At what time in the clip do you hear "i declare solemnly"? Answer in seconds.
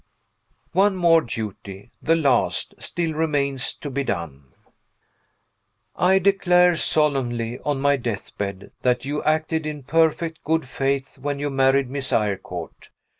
5.95-7.59